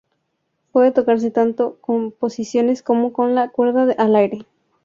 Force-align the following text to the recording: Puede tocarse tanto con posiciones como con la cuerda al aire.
Puede 0.71 0.91
tocarse 0.91 1.29
tanto 1.29 1.77
con 1.79 2.11
posiciones 2.11 2.81
como 2.81 3.13
con 3.13 3.35
la 3.35 3.49
cuerda 3.49 3.83
al 3.95 4.15
aire. 4.15 4.47